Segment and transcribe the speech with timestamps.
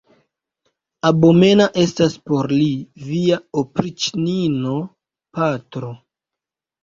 [1.09, 2.69] Abomena estas por li
[3.09, 4.75] via opriĉnino,
[5.39, 5.93] patro!